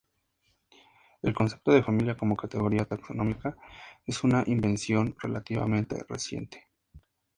El 1.21 1.35
concepto 1.35 1.71
de 1.71 1.83
familia 1.83 2.17
como 2.17 2.35
categoría 2.35 2.85
taxonómica 2.85 3.55
es 4.03 4.23
una 4.23 4.43
invención 4.47 5.15
relativamente 5.21 6.03
reciente. 6.09 6.67